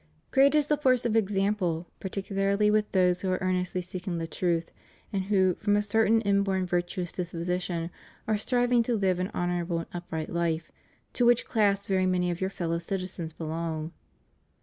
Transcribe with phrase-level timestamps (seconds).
[0.31, 4.71] Great is the force of example; particularly wdth those who are earnestly seeking the truth,
[5.13, 7.91] and who, from a certain inborn virtuous disposition,
[8.27, 10.71] are striving to live an honorable and upright life,
[11.13, 13.91] to which class very many of your fellow citizens belong.